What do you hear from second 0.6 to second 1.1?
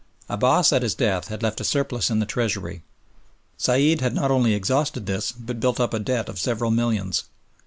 at his